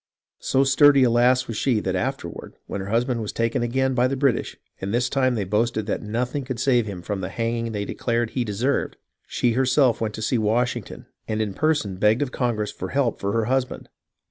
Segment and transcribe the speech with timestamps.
[0.39, 3.93] So sturdy a lass was she that after ward, when her husband was taken again
[3.93, 7.29] by the British, and this time they boasted that nothing could save him from the
[7.29, 12.23] hanging they declared he deserved, she herself went to see Washington and in person begged
[12.23, 13.89] of Congress for help for her husband.